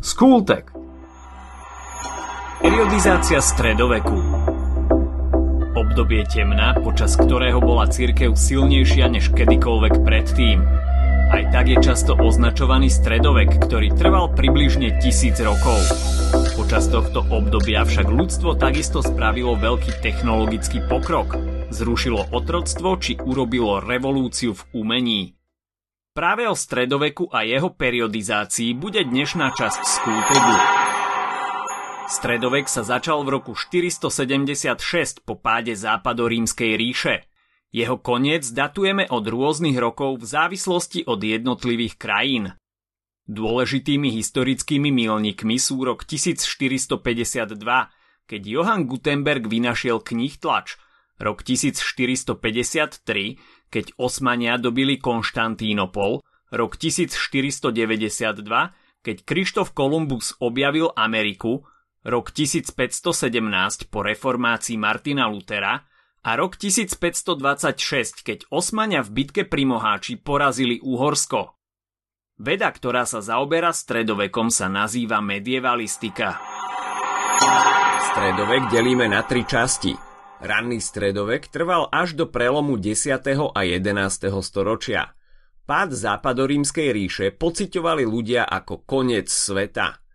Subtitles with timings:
[0.00, 0.72] Skultek
[2.64, 4.16] Periodizácia stredoveku
[5.76, 10.64] Obdobie temna, počas ktorého bola církev silnejšia než kedykoľvek predtým.
[11.26, 15.76] Aj tak je často označovaný stredovek, ktorý trval približne tisíc rokov.
[16.56, 21.36] Počas tohto obdobia však ľudstvo takisto spravilo veľký technologický pokrok.
[21.68, 25.35] Zrušilo otroctvo či urobilo revolúciu v umení.
[26.16, 30.54] Práve o stredoveku a jeho periodizácii bude dnešná časť Skultegu.
[32.08, 34.80] Stredovek sa začal v roku 476
[35.28, 37.28] po páde západorímskej ríše.
[37.68, 42.56] Jeho koniec datujeme od rôznych rokov v závislosti od jednotlivých krajín.
[43.28, 47.60] Dôležitými historickými milníkmi sú rok 1452,
[48.24, 50.00] keď Johann Gutenberg vynašiel
[50.40, 50.80] tlač,
[51.20, 53.36] rok 1453,
[53.68, 56.22] keď Osmania dobili Konštantínopol,
[56.54, 58.42] rok 1492,
[59.02, 61.66] keď Krištof Kolumbus objavil Ameriku
[62.06, 65.82] rok 1517 po reformácii Martina Lutera
[66.22, 71.58] a rok 1526, keď Osmania v bitke pri Moháči porazili Úhorsko.
[72.38, 76.38] Veda, ktorá sa zaoberá stredovekom, sa nazýva medievalistika.
[78.12, 80.05] Stredovek delíme na tri časti.
[80.40, 83.16] Ranný stredovek trval až do prelomu 10.
[83.52, 84.32] a 11.
[84.44, 85.16] storočia.
[85.64, 89.94] Pád západorímskej ríše pociťovali ľudia ako koniec sveta–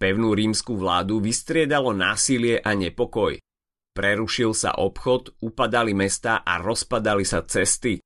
[0.00, 3.36] Pevnú rímsku vládu vystriedalo násilie a nepokoj.
[3.92, 8.00] Prerušil sa obchod, upadali mesta a rozpadali sa cesty.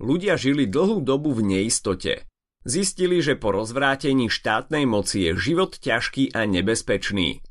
[0.00, 2.24] Ľudia žili dlhú dobu v neistote.
[2.64, 7.44] Zistili, že po rozvrátení štátnej moci je život ťažký a nebezpečný.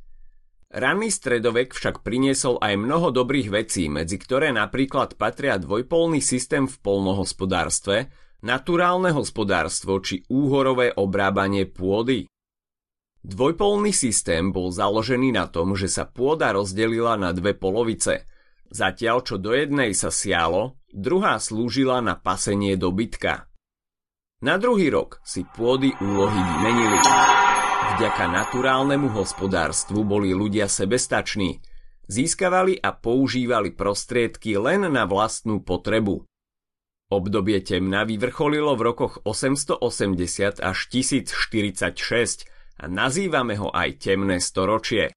[0.76, 6.76] Ranný stredovek však priniesol aj mnoho dobrých vecí, medzi ktoré napríklad patria dvojpolný systém v
[6.84, 8.12] polnohospodárstve,
[8.44, 12.28] naturálne hospodárstvo či úhorové obrábanie pôdy.
[13.24, 18.28] Dvojpolný systém bol založený na tom, že sa pôda rozdelila na dve polovice.
[18.68, 23.48] Zatiaľ, čo do jednej sa sialo, druhá slúžila na pasenie dobytka.
[24.44, 27.00] Na druhý rok si pôdy úlohy vymenili.
[27.86, 31.62] Vďaka naturálnemu hospodárstvu boli ľudia sebestační.
[32.10, 36.26] Získavali a používali prostriedky len na vlastnú potrebu.
[37.14, 42.50] Obdobie temna vyvrcholilo v rokoch 880 až 1046
[42.82, 45.14] a nazývame ho aj temné storočie.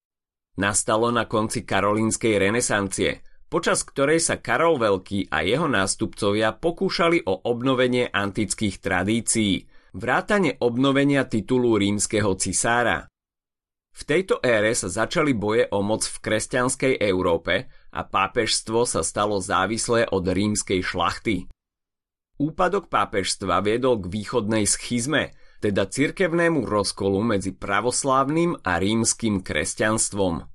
[0.61, 7.49] Nastalo na konci karolínskej renesancie, počas ktorej sa Karol Veľký a jeho nástupcovia pokúšali o
[7.49, 9.65] obnovenie antických tradícií,
[9.99, 13.11] vrátane obnovenia titulu rímskeho cisára.
[13.99, 19.43] V tejto ére sa začali boje o moc v kresťanskej Európe a pápežstvo sa stalo
[19.43, 21.51] závislé od rímskej šlachty.
[22.39, 30.47] Úpadok pápežstva viedol k východnej schizme, teda cirkevnému rozkolu medzi pravoslávnym a rímským kresťanstvom.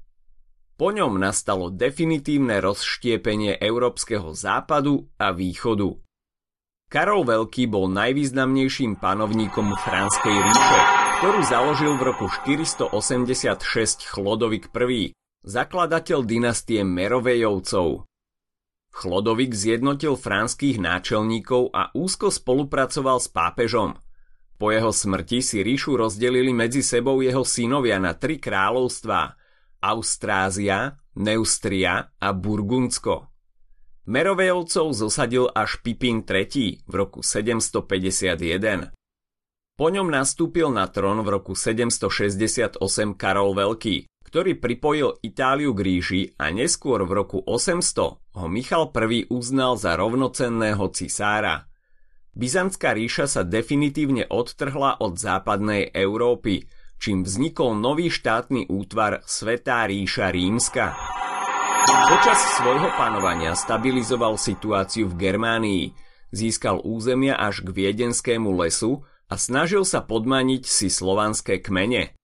[0.73, 6.02] Po ňom nastalo definitívne rozštiepenie európskeho západu a východu.
[6.93, 10.79] Karol Veľký bol najvýznamnejším panovníkom Franskej ríše,
[11.17, 15.09] ktorú založil v roku 486 Chlodovik I,
[15.41, 18.05] zakladateľ dynastie Merovejovcov.
[18.93, 23.97] Chlodovik zjednotil franských náčelníkov a úzko spolupracoval s pápežom–
[24.63, 29.35] po jeho smrti si ríšu rozdelili medzi sebou jeho synovia na tri kráľovstvá
[29.83, 33.32] Austrázia, Neustria a Burgundsko.
[34.03, 38.91] Merovejovcov zosadil až Pipin III v roku 751.
[39.79, 42.83] Po ňom nastúpil na trón v roku 768
[43.15, 49.23] Karol Veľký, ktorý pripojil Itáliu k ríši a neskôr v roku 800 ho Michal I
[49.31, 51.71] uznal za rovnocenného cisára.
[52.35, 56.67] Byzantská ríša sa definitívne odtrhla od západnej Európy,
[56.99, 60.91] čím vznikol nový štátny útvar Svetá ríša rímska.
[61.83, 65.91] Počas svojho panovania stabilizoval situáciu v Germánii,
[66.31, 72.15] získal územia až k viedenskému lesu a snažil sa podmaniť si slovanské kmene.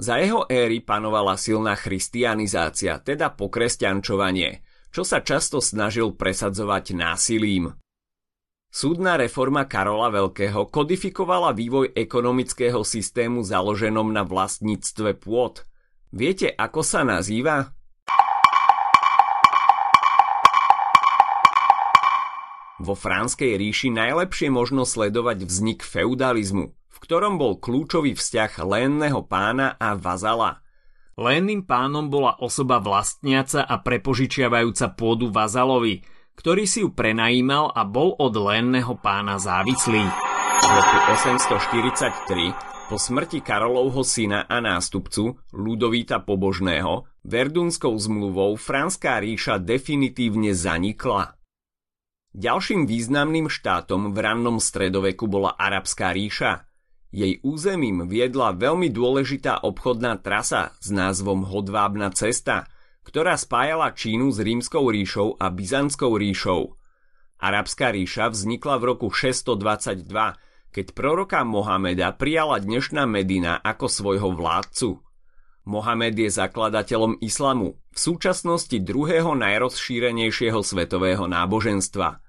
[0.00, 7.76] Za jeho éry panovala silná christianizácia, teda pokresťančovanie, čo sa často snažil presadzovať násilím.
[8.72, 15.68] Súdna reforma Karola Veľkého kodifikovala vývoj ekonomického systému založenom na vlastníctve pôd.
[16.08, 17.76] Viete, ako sa nazýva?
[22.82, 29.78] Vo Franskej ríši najlepšie možno sledovať vznik feudalizmu, v ktorom bol kľúčový vzťah lénneho pána
[29.78, 30.58] a vazala.
[31.14, 36.02] Lénnym pánom bola osoba vlastniaca a prepožičiavajúca pôdu vazalovi–
[36.36, 40.02] ktorý si ju prenajímal a bol od lenného pána závislý.
[40.62, 49.62] V roku 843 po smrti Karolovho syna a nástupcu Ludovíta Pobožného Verdunskou zmluvou Franská ríša
[49.62, 51.38] definitívne zanikla.
[52.32, 56.64] Ďalším významným štátom v rannom stredoveku bola Arabská ríša.
[57.12, 62.72] Jej územím viedla veľmi dôležitá obchodná trasa s názvom Hodvábna cesta,
[63.04, 66.72] ktorá spájala Čínu s Rímskou ríšou a Byzantskou ríšou.
[67.36, 70.08] Arabská ríša vznikla v roku 622,
[70.72, 75.04] keď proroka Mohameda prijala dnešná Medina ako svojho vládcu.
[75.68, 82.21] Mohamed je zakladateľom islamu, v súčasnosti druhého najrozšírenejšieho svetového náboženstva.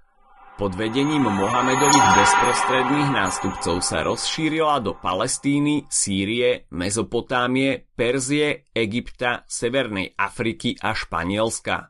[0.54, 10.78] Pod vedením Mohamedových bezprostredných nástupcov sa rozšírila do Palestíny, Sýrie, Mezopotámie, Perzie, Egypta, Severnej Afriky
[10.78, 11.90] a Španielska.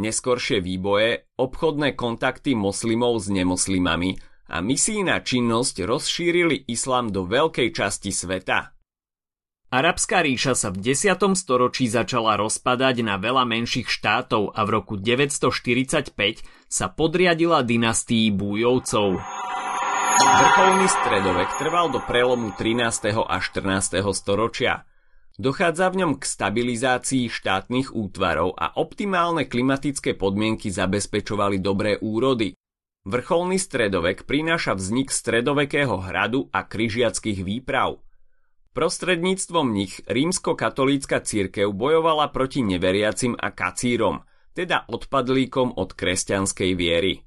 [0.00, 4.16] Neskoršie výboje, obchodné kontakty moslimov s nemoslimami
[4.48, 8.72] a misijná činnosť rozšírili islam do veľkej časti sveta.
[9.70, 11.14] Arabská ríša sa v 10.
[11.38, 16.10] storočí začala rozpadať na veľa menších štátov a v roku 945
[16.66, 19.22] sa podriadila dynastii Bújovcov.
[20.18, 23.14] Vrcholný stredovek trval do prelomu 13.
[23.14, 24.02] a 14.
[24.10, 24.90] storočia.
[25.38, 32.58] Dochádza v ňom k stabilizácii štátnych útvarov a optimálne klimatické podmienky zabezpečovali dobré úrody.
[33.06, 38.02] Vrcholný stredovek prináša vznik stredovekého hradu a kryžiackých výprav–
[38.70, 44.22] Prostredníctvom nich rímsko-katolícka církev bojovala proti neveriacim a kacírom,
[44.54, 47.26] teda odpadlíkom od kresťanskej viery.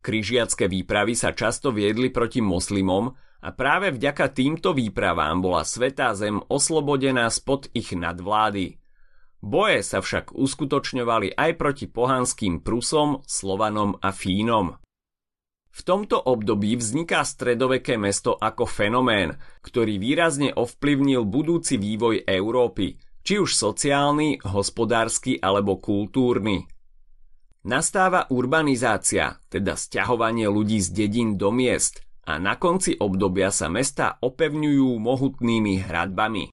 [0.00, 3.12] Kryžiacké výpravy sa často viedli proti moslimom
[3.44, 8.80] a práve vďaka týmto výpravám bola Svetá Zem oslobodená spod ich nadvlády.
[9.44, 14.80] Boje sa však uskutočňovali aj proti pohanským Prusom, Slovanom a Fínom.
[15.76, 23.36] V tomto období vzniká stredoveké mesto ako fenomén, ktorý výrazne ovplyvnil budúci vývoj Európy, či
[23.36, 26.64] už sociálny, hospodársky alebo kultúrny.
[27.68, 34.16] Nastáva urbanizácia, teda sťahovanie ľudí z dedín do miest a na konci obdobia sa mesta
[34.16, 36.48] opevňujú mohutnými hradbami.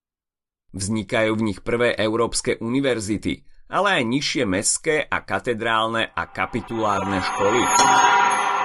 [0.75, 7.61] Vznikajú v nich prvé európske univerzity, ale aj nižšie mestské a katedrálne a kapitulárne školy.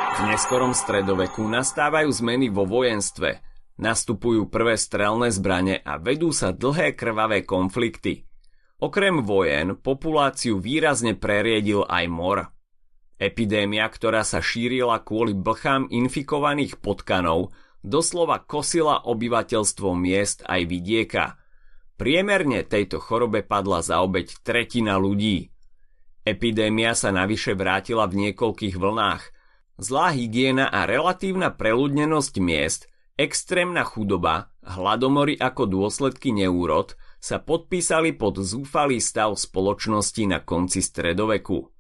[0.09, 3.45] V neskorom stredoveku nastávajú zmeny vo vojenstve,
[3.77, 8.25] nastupujú prvé strelné zbrane a vedú sa dlhé krvavé konflikty.
[8.81, 12.39] Okrem vojen populáciu výrazne preriedil aj mor.
[13.21, 17.53] Epidémia, ktorá sa šírila kvôli blchám infikovaných potkanov,
[17.85, 21.37] doslova kosila obyvateľstvo miest aj vidieka.
[22.01, 25.53] Priemerne tejto chorobe padla za obeď tretina ľudí.
[26.25, 29.25] Epidémia sa navyše vrátila v niekoľkých vlnách–
[29.79, 38.43] Zlá hygiena a relatívna preľudnenosť miest, extrémna chudoba, hladomory ako dôsledky neúrod sa podpísali pod
[38.43, 41.71] zúfalý stav spoločnosti na konci stredoveku.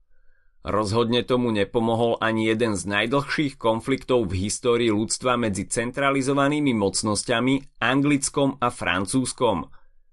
[0.62, 8.62] Rozhodne tomu nepomohol ani jeden z najdlhších konfliktov v histórii ľudstva medzi centralizovanými mocnosťami Anglickom
[8.62, 9.66] a Francúzskom.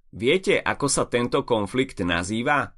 [0.10, 2.74] Viete, ako sa tento konflikt nazýva?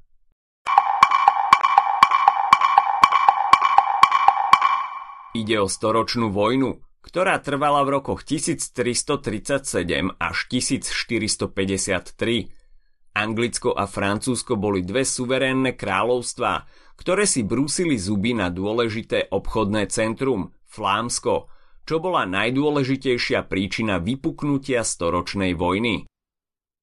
[5.36, 12.48] Ide o storočnú vojnu, ktorá trvala v rokoch 1337 až 1453.
[13.18, 16.64] Anglicko a Francúzsko boli dve suverénne kráľovstvá,
[16.96, 21.48] ktoré si brúsili zuby na dôležité obchodné centrum, Flámsko,
[21.88, 26.04] čo bola najdôležitejšia príčina vypuknutia storočnej vojny.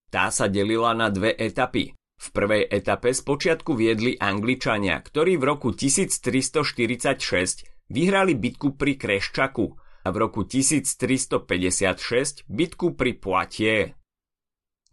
[0.09, 1.93] Tá sa delila na dve etapy.
[2.15, 9.65] V prvej etape spočiatku viedli Angličania, ktorí v roku 1346 Vyhrali bitku pri Kreščaku
[10.05, 13.93] a v roku 1356 bitku pri Poitiers.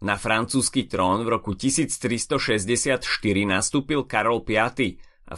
[0.03, 3.07] Na francúzsky trón v roku 1364
[3.47, 4.67] nastúpil Karol V a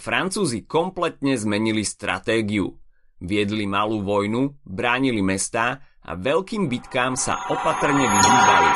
[0.02, 2.74] Francúzi kompletne zmenili stratégiu.
[3.22, 8.72] Viedli malú vojnu, bránili mestá a veľkým bitkám sa opatrne vyhýbali,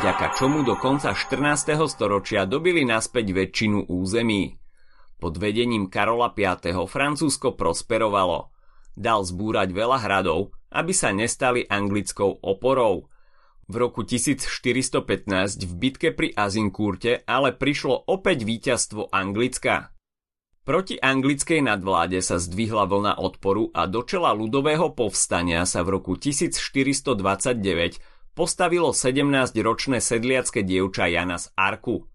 [0.00, 1.76] vďaka čomu do konca 14.
[1.90, 4.61] storočia dobili naspäť väčšinu území.
[5.22, 6.42] Pod vedením Karola V.
[6.90, 8.50] Francúzsko prosperovalo.
[8.98, 13.06] Dal zbúrať veľa hradov, aby sa nestali anglickou oporou.
[13.70, 19.94] V roku 1415 v bitke pri Azincourte ale prišlo opäť víťazstvo Anglicka.
[20.66, 26.18] Proti anglickej nadvláde sa zdvihla vlna odporu a do čela ľudového povstania sa v roku
[26.18, 27.14] 1429
[28.34, 32.11] postavilo 17-ročné sedliacké dievča Jana z Arku.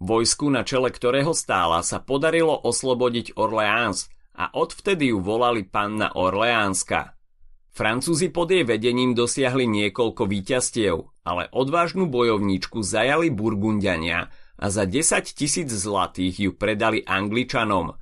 [0.00, 7.20] Vojsku, na čele ktorého stála, sa podarilo oslobodiť Orleáns a odvtedy ju volali panna Orleánska.
[7.68, 15.36] Francúzi pod jej vedením dosiahli niekoľko víťastiev, ale odvážnu bojovníčku zajali Burgundiania a za 10
[15.36, 17.92] tisíc zlatých ju predali Angličanom.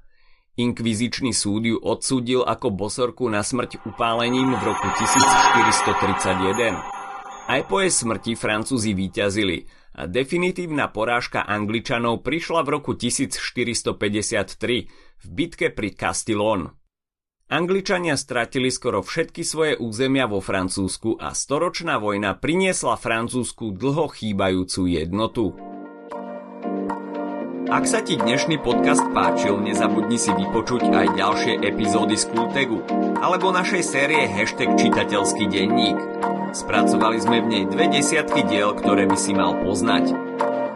[0.54, 6.78] Inkvizičný súd ju odsúdil ako bosorku na smrť upálením v roku 1431.
[7.48, 9.66] Aj po jej smrti Francúzi víťazili
[10.06, 14.86] definitívna porážka Angličanov prišla v roku 1453
[15.18, 16.70] v bitke pri Castillon.
[17.48, 24.82] Angličania stratili skoro všetky svoje územia vo Francúzsku a storočná vojna priniesla Francúzsku dlho chýbajúcu
[24.84, 25.56] jednotu.
[27.68, 32.80] Ak sa ti dnešný podcast páčil, nezabudni si vypočuť aj ďalšie epizódy z Kultegu
[33.20, 36.37] alebo našej série Hashtag čitateľský denník.
[36.48, 40.16] Spracovali sme v nej dve desiatky diel, ktoré by si mal poznať.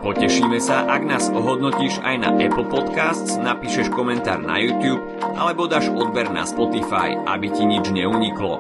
[0.03, 5.01] Potešíme sa, ak nás ohodnotíš aj na Apple Podcasts, napíšeš komentár na YouTube
[5.39, 8.59] alebo dáš odber na Spotify, aby ti nič neuniklo.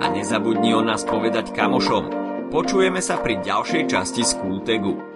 [0.00, 2.08] A nezabudni o nás povedať kamošom.
[2.48, 5.07] Počujeme sa pri ďalšej časti Skultegu.